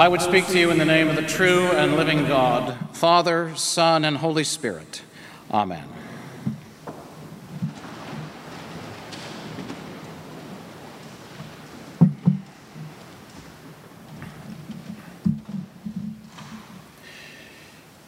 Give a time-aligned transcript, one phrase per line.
[0.00, 3.54] I would speak to you in the name of the true and living God, Father,
[3.54, 5.02] Son, and Holy Spirit.
[5.50, 5.84] Amen.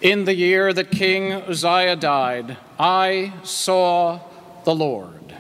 [0.01, 4.21] In the year that King Uzziah died, I saw
[4.65, 5.35] the Lord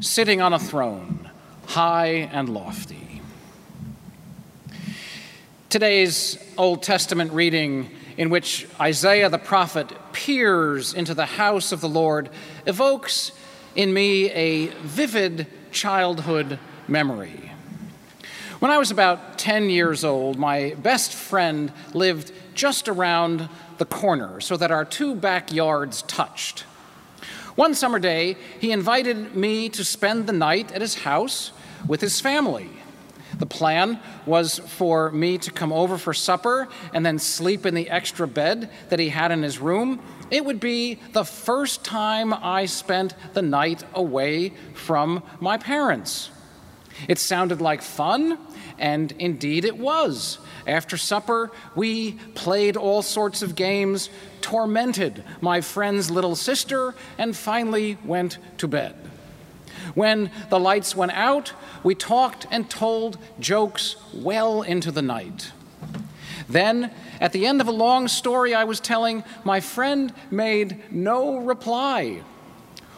[0.00, 1.30] sitting on a throne,
[1.68, 3.07] high and lofty.
[5.70, 11.88] Today's Old Testament reading, in which Isaiah the prophet peers into the house of the
[11.90, 12.30] Lord,
[12.64, 13.32] evokes
[13.76, 16.58] in me a vivid childhood
[16.88, 17.52] memory.
[18.60, 24.40] When I was about 10 years old, my best friend lived just around the corner
[24.40, 26.60] so that our two backyards touched.
[27.56, 31.52] One summer day, he invited me to spend the night at his house
[31.86, 32.70] with his family.
[33.38, 37.88] The plan was for me to come over for supper and then sleep in the
[37.88, 40.00] extra bed that he had in his room.
[40.30, 46.30] It would be the first time I spent the night away from my parents.
[47.06, 48.38] It sounded like fun,
[48.76, 50.38] and indeed it was.
[50.66, 54.10] After supper, we played all sorts of games,
[54.40, 59.07] tormented my friend's little sister, and finally went to bed.
[59.94, 65.52] When the lights went out, we talked and told jokes well into the night.
[66.48, 71.38] Then, at the end of a long story I was telling, my friend made no
[71.38, 72.22] reply.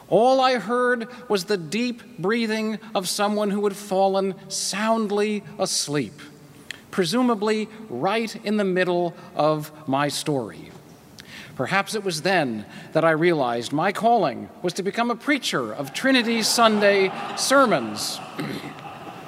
[0.09, 6.21] All I heard was the deep breathing of someone who had fallen soundly asleep
[6.91, 10.71] presumably right in the middle of my story.
[11.61, 15.93] Perhaps it was then that I realized my calling was to become a preacher of
[15.93, 18.19] Trinity Sunday sermons.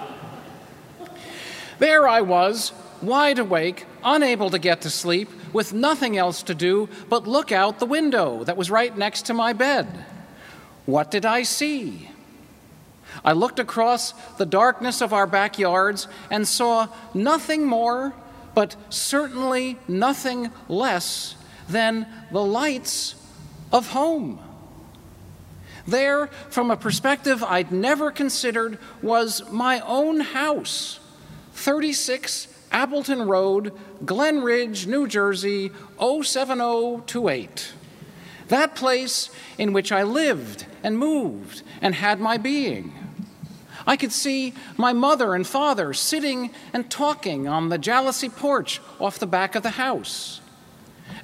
[1.79, 2.73] there I was,
[3.03, 7.81] wide awake, unable to get to sleep, with nothing else to do but look out
[7.81, 10.07] the window that was right next to my bed.
[10.87, 12.09] What did I see?
[13.23, 18.15] I looked across the darkness of our backyards and saw nothing more,
[18.55, 21.37] but certainly nothing less
[21.69, 23.15] than the lights
[23.73, 24.41] of home.
[25.87, 31.01] There, from a perspective I'd never considered, was my own house
[31.55, 33.73] 36 Appleton Road,
[34.05, 37.73] Glen Ridge, New Jersey, 07028.
[38.49, 42.93] That place in which I lived and moved and had my being.
[43.87, 49.19] I could see my mother and father sitting and talking on the jalousie porch off
[49.19, 50.42] the back of the house.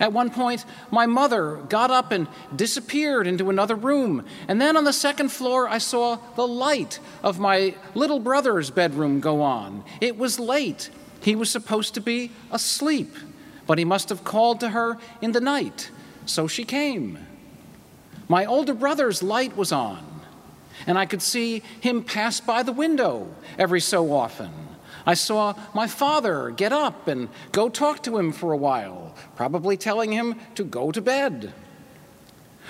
[0.01, 4.25] At one point, my mother got up and disappeared into another room.
[4.47, 9.21] And then on the second floor, I saw the light of my little brother's bedroom
[9.21, 9.85] go on.
[10.01, 10.91] It was late.
[11.23, 13.15] He was supposed to be asleep,
[13.67, 15.91] but he must have called to her in the night.
[16.27, 17.19] So she came.
[18.29, 20.09] My older brother's light was on
[20.87, 24.51] and I could see him pass by the window every so often.
[25.09, 29.79] I saw my father get up and go talk to him for a while, probably
[29.79, 31.55] telling him to go to bed.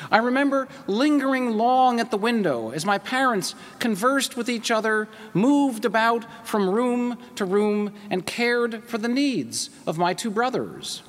[0.08, 5.84] I remember lingering long at the window as my parents conversed with each other, moved
[5.84, 11.02] about from room to room, and cared for the needs of my two brothers.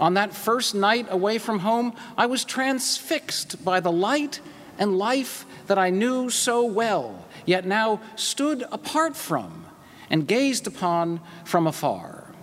[0.00, 4.40] On that first night away from home, I was transfixed by the light
[4.78, 9.65] and life that I knew so well, yet now stood apart from
[10.10, 12.34] and gazed upon from afar.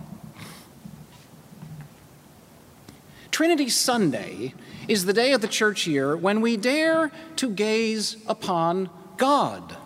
[3.30, 4.54] Trinity Sunday
[4.88, 9.76] is the day of the church year when we dare to gaze upon God.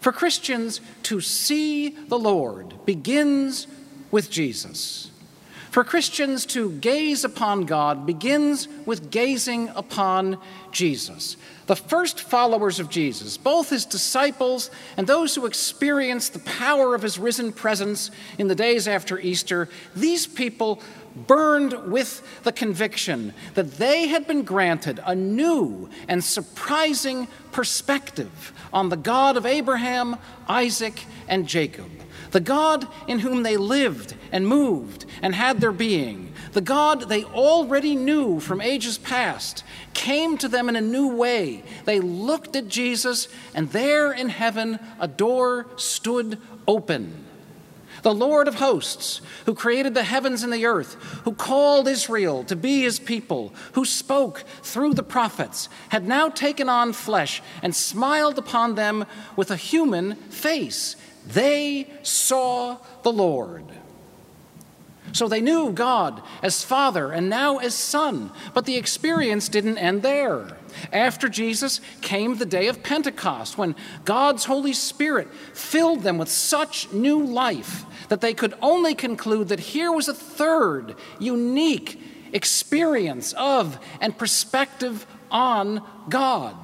[0.00, 3.68] For Christians, to see the Lord begins
[4.10, 5.11] with Jesus.
[5.72, 10.36] For Christians to gaze upon God begins with gazing upon
[10.70, 11.38] Jesus.
[11.64, 17.00] The first followers of Jesus, both his disciples and those who experienced the power of
[17.00, 20.82] his risen presence in the days after Easter, these people
[21.26, 28.90] burned with the conviction that they had been granted a new and surprising perspective on
[28.90, 30.16] the God of Abraham,
[30.46, 31.88] Isaac, and Jacob
[32.32, 37.24] the God in whom they lived and moved and had their being, the God they
[37.24, 39.64] already knew from ages past,
[39.94, 41.62] came to them in a new way.
[41.84, 47.26] They looked at Jesus, and there in heaven a door stood open.
[48.02, 50.94] The Lord of hosts, who created the heavens and the earth,
[51.24, 56.68] who called Israel to be his people, who spoke through the prophets, had now taken
[56.68, 59.04] on flesh and smiled upon them
[59.36, 60.96] with a human face.
[61.26, 63.64] They saw the Lord.
[65.12, 70.02] So they knew God as Father and now as Son, but the experience didn't end
[70.02, 70.56] there.
[70.90, 73.76] After Jesus came the day of Pentecost, when
[74.06, 79.60] God's Holy Spirit filled them with such new life that they could only conclude that
[79.60, 82.00] here was a third, unique
[82.32, 86.56] experience of and perspective on God.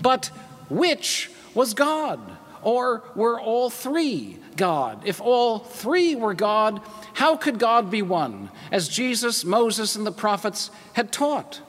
[0.00, 0.26] But
[0.70, 2.37] which was God?
[2.62, 5.02] Or were all three God?
[5.06, 6.80] If all three were God,
[7.14, 11.60] how could God be one, as Jesus, Moses, and the prophets had taught?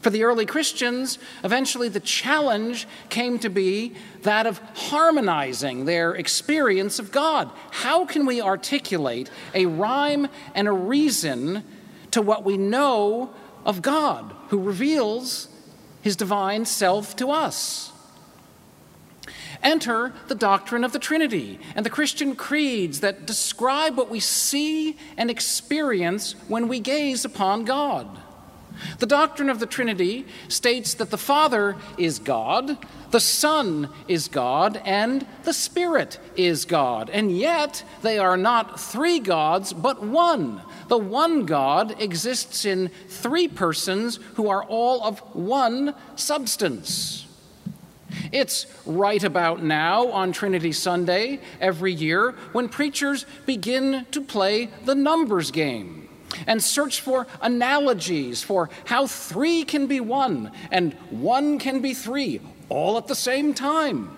[0.00, 6.98] For the early Christians, eventually the challenge came to be that of harmonizing their experience
[6.98, 7.50] of God.
[7.70, 11.64] How can we articulate a rhyme and a reason
[12.12, 13.30] to what we know
[13.66, 15.48] of God, who reveals
[16.00, 17.92] his divine self to us?
[19.62, 24.96] Enter the doctrine of the Trinity and the Christian creeds that describe what we see
[25.16, 28.18] and experience when we gaze upon God.
[28.98, 32.78] The doctrine of the Trinity states that the Father is God,
[33.10, 37.10] the Son is God, and the Spirit is God.
[37.10, 40.62] And yet, they are not three gods, but one.
[40.88, 47.26] The one God exists in three persons who are all of one substance.
[48.32, 54.94] It's right about now on Trinity Sunday every year when preachers begin to play the
[54.94, 56.08] numbers game
[56.46, 62.40] and search for analogies for how three can be one and one can be three,
[62.68, 64.16] all at the same time.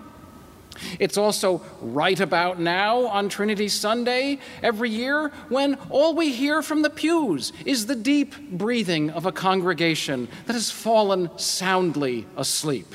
[0.99, 6.83] It's also right about now on Trinity Sunday every year when all we hear from
[6.83, 12.95] the pews is the deep breathing of a congregation that has fallen soundly asleep.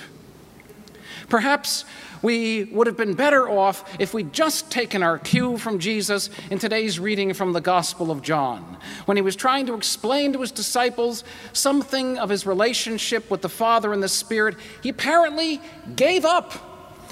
[1.29, 1.85] Perhaps
[2.21, 6.57] we would have been better off if we'd just taken our cue from Jesus in
[6.57, 10.51] today's reading from the Gospel of John, when he was trying to explain to his
[10.51, 14.55] disciples something of his relationship with the Father and the Spirit.
[14.81, 15.61] He apparently
[15.95, 16.53] gave up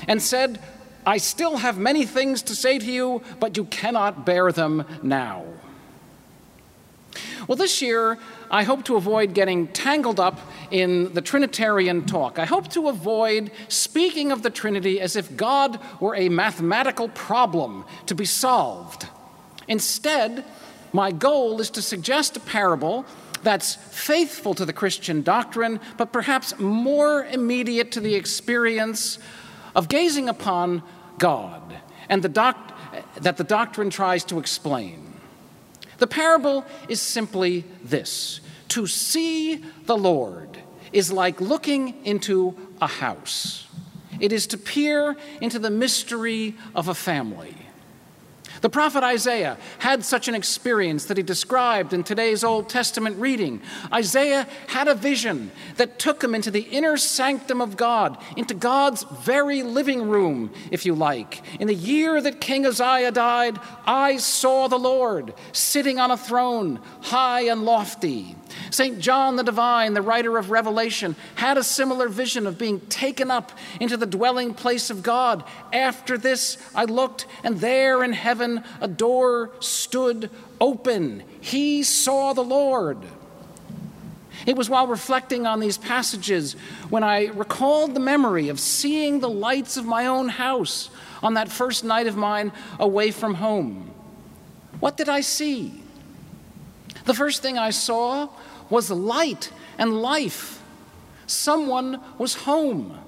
[0.07, 0.59] and said,
[1.05, 5.45] I still have many things to say to you, but you cannot bear them now.
[7.47, 8.17] Well, this year,
[8.49, 10.39] I hope to avoid getting tangled up
[10.71, 12.39] in the Trinitarian talk.
[12.39, 17.85] I hope to avoid speaking of the Trinity as if God were a mathematical problem
[18.07, 19.07] to be solved.
[19.67, 20.43] Instead,
[20.91, 23.05] my goal is to suggest a parable
[23.43, 29.19] that's faithful to the Christian doctrine, but perhaps more immediate to the experience
[29.75, 30.81] of gazing upon
[31.19, 31.75] God
[32.09, 32.73] and the doc-
[33.17, 35.04] that the doctrine tries to explain.
[35.97, 40.59] The parable is simply this to see the Lord
[40.91, 43.67] is like looking into a house,
[44.19, 47.55] it is to peer into the mystery of a family.
[48.61, 53.61] The prophet Isaiah had such an experience that he described in today's Old Testament reading.
[53.93, 59.03] Isaiah had a vision that took him into the inner sanctum of God, into God's
[59.03, 61.41] very living room, if you like.
[61.59, 66.79] In the year that King Uzziah died, I saw the Lord sitting on a throne,
[67.01, 68.35] high and lofty.
[68.75, 68.99] St.
[68.99, 73.53] John the Divine, the writer of Revelation, had a similar vision of being taken up
[73.79, 75.45] into the dwelling place of God.
[75.71, 81.23] After this, I looked, and there in heaven a door stood open.
[81.39, 82.97] He saw the Lord.
[84.45, 86.57] It was while reflecting on these passages
[86.89, 90.89] when I recalled the memory of seeing the lights of my own house
[91.23, 93.89] on that first night of mine away from home.
[94.81, 95.81] What did I see?
[97.05, 98.29] The first thing I saw
[98.69, 100.61] was light and life.
[101.27, 102.99] Someone was home.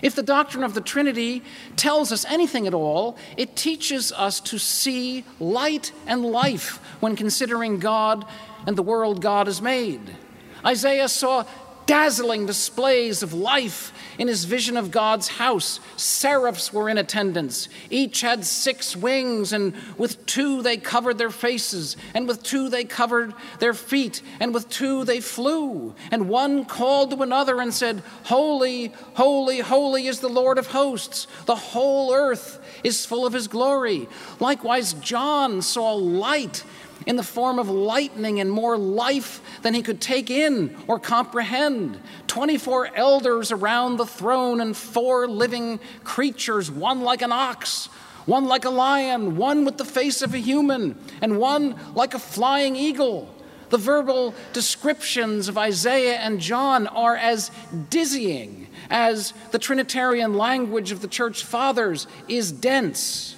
[0.00, 1.42] If the doctrine of the Trinity
[1.76, 7.78] tells us anything at all, it teaches us to see light and life when considering
[7.78, 8.24] God
[8.66, 10.16] and the world God has made.
[10.64, 11.44] Isaiah saw
[11.86, 15.80] dazzling displays of life in his vision of God's house.
[15.96, 17.68] Seraphs were in attendance.
[17.90, 22.84] Each had six wings, and with two they covered their faces, and with two they
[22.84, 25.94] covered their feet, and with two they flew.
[26.10, 31.26] And one called to another and said, Holy, holy, holy is the Lord of hosts.
[31.46, 34.08] The whole earth is full of his glory.
[34.40, 36.64] Likewise, John saw light
[37.06, 42.00] in the form of lightning and more life than he could take in or comprehend.
[42.26, 47.86] 24 elders around the throne and four living creatures, one like an ox,
[48.26, 52.18] one like a lion, one with the face of a human, and one like a
[52.18, 53.34] flying eagle.
[53.70, 57.50] The verbal descriptions of Isaiah and John are as
[57.88, 63.34] dizzying as the Trinitarian language of the church fathers is dense.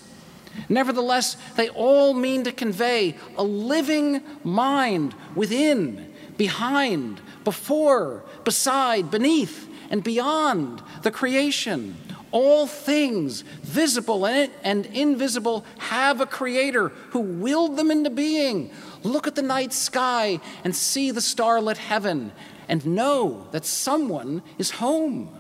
[0.69, 10.03] Nevertheless, they all mean to convey a living mind within, behind, before, beside, beneath, and
[10.03, 11.97] beyond the creation.
[12.31, 18.73] All things, visible and invisible, have a creator who willed them into being.
[19.05, 22.33] Look at the night sky and see the starlit heaven
[22.69, 25.31] and know that someone is home.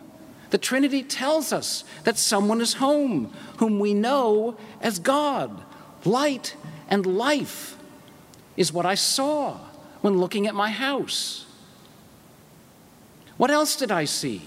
[0.54, 5.60] The Trinity tells us that someone is home, whom we know as God.
[6.04, 6.54] Light
[6.88, 7.76] and life
[8.56, 9.58] is what I saw
[10.00, 11.44] when looking at my house.
[13.36, 14.42] What else did I see?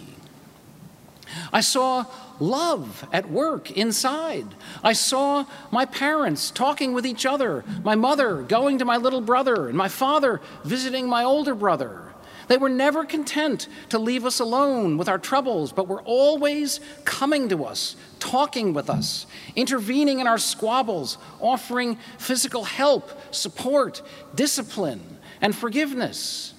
[1.51, 2.05] I saw
[2.39, 4.47] love at work inside.
[4.81, 9.67] I saw my parents talking with each other, my mother going to my little brother,
[9.67, 12.06] and my father visiting my older brother.
[12.47, 17.49] They were never content to leave us alone with our troubles, but were always coming
[17.49, 19.25] to us, talking with us,
[19.55, 24.01] intervening in our squabbles, offering physical help, support,
[24.35, 26.53] discipline, and forgiveness.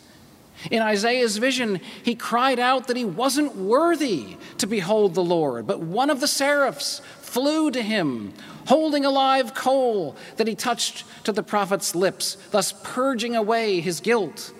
[0.70, 5.80] In Isaiah's vision, he cried out that he wasn't worthy to behold the Lord, but
[5.80, 8.34] one of the seraphs flew to him,
[8.66, 14.00] holding a live coal that he touched to the prophet's lips, thus purging away his
[14.00, 14.52] guilt.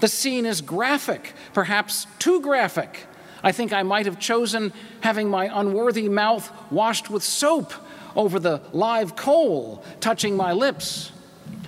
[0.00, 3.06] The scene is graphic, perhaps too graphic.
[3.42, 7.72] I think I might have chosen having my unworthy mouth washed with soap
[8.16, 11.12] over the live coal touching my lips.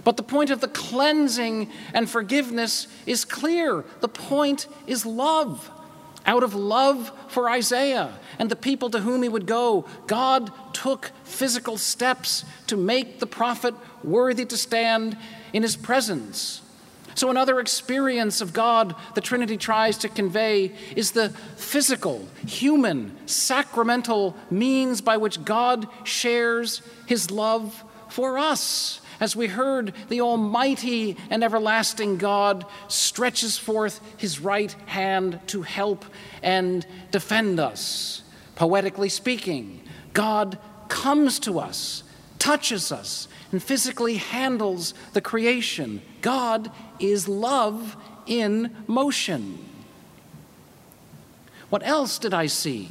[0.05, 3.85] But the point of the cleansing and forgiveness is clear.
[4.01, 5.71] The point is love.
[6.25, 11.11] Out of love for Isaiah and the people to whom he would go, God took
[11.25, 13.75] physical steps to make the prophet
[14.05, 15.17] worthy to stand
[15.53, 16.61] in his presence.
[17.15, 24.37] So, another experience of God the Trinity tries to convey is the physical, human, sacramental
[24.51, 29.01] means by which God shares his love for us.
[29.21, 36.05] As we heard, the Almighty and everlasting God stretches forth his right hand to help
[36.43, 38.23] and defend us.
[38.57, 39.81] Poetically speaking,
[40.13, 42.03] God comes to us,
[42.43, 46.03] touches us, and physically handles the creation.
[46.23, 47.97] God is love
[48.27, 49.65] in motion.
[51.71, 52.89] What else did I see?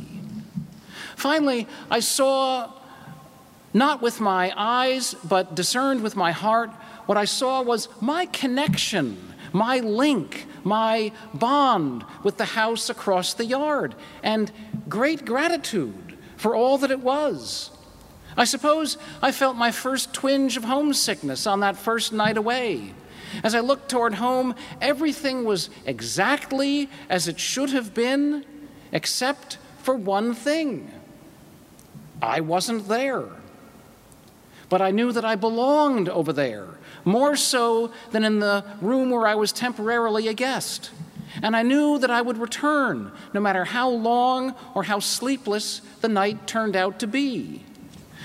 [1.17, 2.72] Finally, I saw,
[3.74, 6.70] not with my eyes, but discerned with my heart,
[7.05, 13.46] what I saw was my connection, my link, my bond with the house across the
[13.46, 14.50] yard, and
[14.88, 17.72] great gratitude for all that it was.
[18.38, 22.93] I suppose I felt my first twinge of homesickness on that first night away.
[23.43, 28.45] As I looked toward home, everything was exactly as it should have been,
[28.91, 30.91] except for one thing
[32.21, 33.25] I wasn't there.
[34.69, 36.67] But I knew that I belonged over there,
[37.03, 40.91] more so than in the room where I was temporarily a guest.
[41.41, 46.09] And I knew that I would return, no matter how long or how sleepless the
[46.09, 47.63] night turned out to be.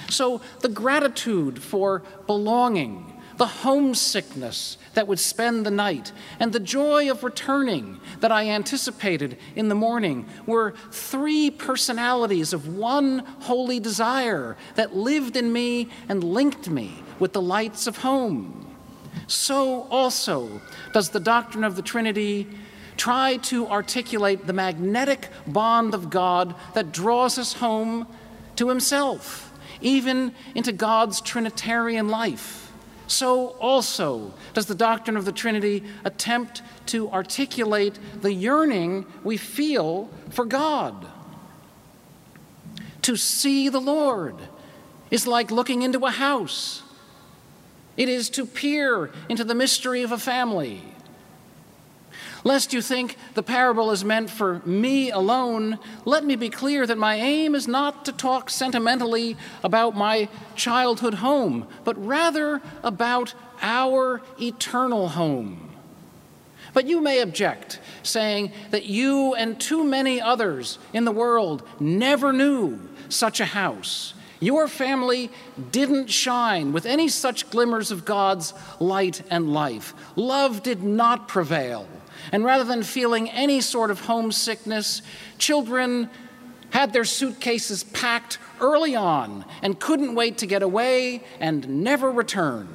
[0.08, 7.10] So the gratitude for belonging, the homesickness that would spend the night, and the joy
[7.10, 14.56] of returning that I anticipated in the morning were three personalities of one holy desire
[14.76, 18.75] that lived in me and linked me with the lights of home.
[19.26, 20.60] So also
[20.92, 22.48] does the doctrine of the Trinity
[22.96, 28.06] try to articulate the magnetic bond of God that draws us home
[28.56, 29.45] to Himself
[29.80, 32.73] even into God's Trinitarian life.
[33.06, 40.11] So also does the doctrine of the Trinity attempt to articulate the yearning we feel
[40.30, 41.06] for God.
[43.02, 44.35] To see the Lord
[45.11, 46.83] is like looking into a house.
[47.97, 50.83] It is to peer into the mystery of a family.
[52.46, 56.96] Lest you think the parable is meant for me alone, let me be clear that
[56.96, 64.22] my aim is not to talk sentimentally about my childhood home, but rather about our
[64.40, 65.70] eternal home.
[66.72, 72.32] But you may object, saying that you and too many others in the world never
[72.32, 74.14] knew such a house.
[74.38, 75.32] Your family
[75.72, 79.94] didn't shine with any such glimmers of God's light and life.
[80.14, 81.88] Love did not prevail.
[82.33, 85.02] And rather than feeling any sort of homesickness,
[85.38, 86.11] children
[86.71, 92.68] had their suitcases packed early on and couldn't wait to get away and never return.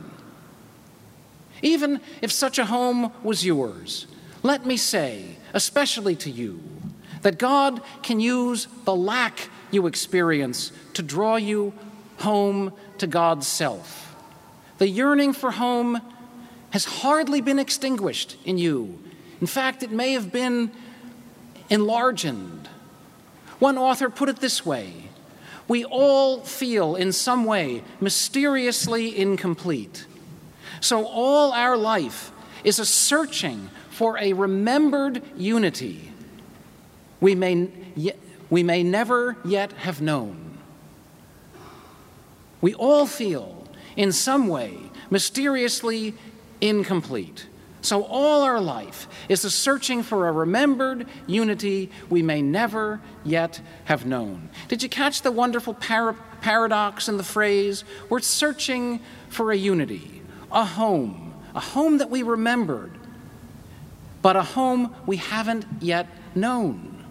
[1.61, 4.07] Even if such a home was yours,
[4.43, 6.61] let me say, especially to you,
[7.21, 11.73] that God can use the lack you experience to draw you
[12.17, 14.15] home to God's self.
[14.79, 16.01] The yearning for home
[16.71, 18.99] has hardly been extinguished in you.
[19.41, 20.71] In fact, it may have been
[21.69, 22.33] enlarged.
[23.59, 25.09] One author put it this way
[25.67, 30.05] We all feel in some way mysteriously incomplete.
[30.79, 32.31] So all our life
[32.63, 36.11] is a searching for a remembered unity
[37.21, 37.69] we may,
[38.49, 40.57] we may never yet have known.
[42.59, 44.77] We all feel, in some way,
[45.09, 46.15] mysteriously
[46.59, 47.47] incomplete.
[47.81, 53.59] So, all our life is a searching for a remembered unity we may never yet
[53.85, 54.49] have known.
[54.67, 57.83] Did you catch the wonderful par- paradox in the phrase?
[58.07, 60.21] We're searching for a unity,
[60.51, 62.91] a home, a home that we remembered,
[64.21, 67.03] but a home we haven't yet known.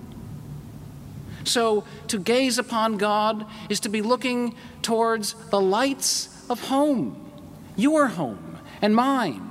[1.42, 7.28] So, to gaze upon God is to be looking towards the lights of home,
[7.74, 9.49] your home and mine,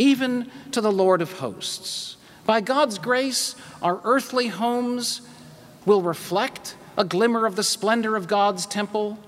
[0.00, 2.16] even to the Lord of hosts.
[2.46, 5.20] By God's grace, our earthly homes
[5.84, 9.18] will reflect a glimmer of the splendor of God's temple.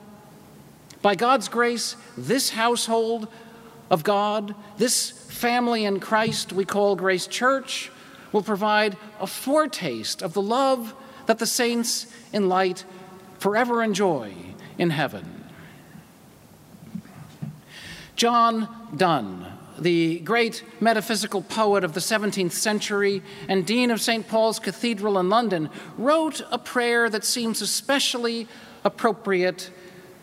[1.03, 3.29] By God's grace, this household
[3.91, 7.91] of God, this family in Christ we call Grace Church,
[8.33, 10.95] will provide a foretaste of the love
[11.27, 12.87] that the saints in light
[13.39, 14.33] forever enjoy
[14.79, 15.45] in heaven.
[18.17, 24.27] John Donne, the great metaphysical poet of the 17th century and Dean of St.
[24.27, 28.47] Paul's Cathedral in London, wrote a prayer that seems especially
[28.85, 29.71] appropriate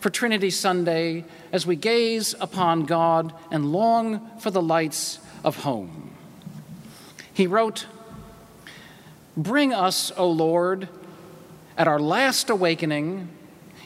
[0.00, 6.10] for Trinity Sunday as we gaze upon God and long for the lights of home.
[7.32, 7.86] He wrote,
[9.36, 10.88] Bring us, O Lord,
[11.76, 13.28] at our last awakening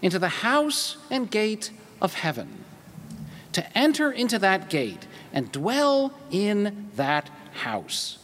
[0.02, 2.64] into the house and gate of heaven,
[3.52, 8.16] to enter into that gate and dwell in that house,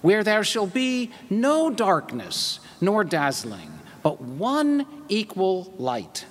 [0.00, 3.70] where there shall be no darkness nor dazzling,
[4.02, 6.24] but one equal light,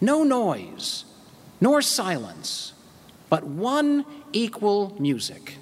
[0.00, 1.04] no noise
[1.60, 2.74] nor silence,
[3.28, 5.56] but one equal music,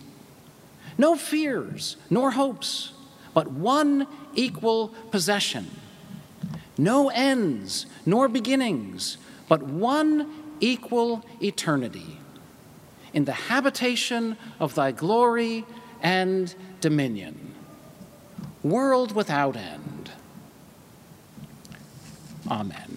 [0.98, 2.92] no fears nor hopes
[3.34, 5.70] but one equal possession.
[6.78, 12.18] No ends nor beginnings, but one equal eternity.
[13.12, 15.64] In the habitation of thy glory
[16.02, 17.54] and dominion,
[18.62, 20.10] world without end.
[22.50, 22.96] Amen.